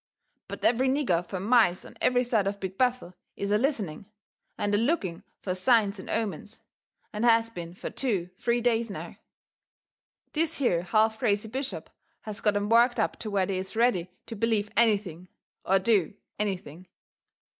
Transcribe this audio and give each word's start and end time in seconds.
But 0.47 0.65
every 0.65 0.89
nigger 0.89 1.23
fur 1.23 1.39
miles 1.39 1.85
on 1.85 1.95
every 2.01 2.23
side 2.23 2.47
of 2.47 2.59
Big 2.59 2.75
Bethel 2.75 3.13
is 3.35 3.51
a 3.51 3.59
listening 3.59 4.07
and 4.57 4.73
a 4.73 4.77
looking 4.79 5.21
fur 5.43 5.53
signs 5.53 5.99
and 5.99 6.09
omens, 6.09 6.61
and 7.13 7.23
has 7.23 7.51
been 7.51 7.75
fur 7.75 7.91
two, 7.91 8.31
three 8.39 8.61
days 8.61 8.89
now. 8.89 9.17
This 10.33 10.57
here 10.57 10.81
half 10.81 11.19
crazy 11.19 11.49
bishop 11.49 11.87
has 12.21 12.41
got 12.41 12.55
'em 12.55 12.67
worked 12.67 12.99
up 12.99 13.17
to 13.19 13.29
where 13.29 13.45
they 13.45 13.59
is 13.59 13.75
ready 13.75 14.09
to 14.25 14.35
believe 14.35 14.71
anything, 14.75 15.27
or 15.65 15.77
do 15.77 16.15
anything. 16.39 16.87